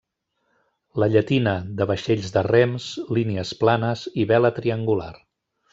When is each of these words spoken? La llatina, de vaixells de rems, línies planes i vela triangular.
La 1.03 1.09
llatina, 1.15 1.53
de 1.81 1.87
vaixells 1.91 2.33
de 2.39 2.43
rems, 2.49 2.89
línies 3.19 3.55
planes 3.63 4.07
i 4.25 4.31
vela 4.35 4.57
triangular. 4.61 5.13